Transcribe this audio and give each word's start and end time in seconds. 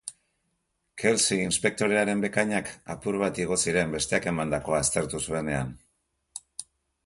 Kelsey 1.03 1.43
inspektorearen 1.47 2.23
bekainak 2.25 2.73
apur 2.95 3.19
bat 3.27 3.43
igo 3.45 3.61
ziren 3.67 3.95
besteak 3.99 4.29
emandakoa 4.35 4.83
aztertu 4.87 5.25
zuenean. 5.31 5.75